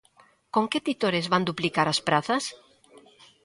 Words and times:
¿Con 0.53 0.65
que 0.71 0.85
titores 0.87 1.29
van 1.33 1.47
duplicar 1.49 1.87
as 1.89 1.99
prazas? 2.07 2.43